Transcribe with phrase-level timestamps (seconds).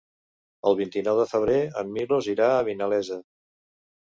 [0.69, 3.19] El vint-i-nou de febrer en Milos irà a Vinalesa.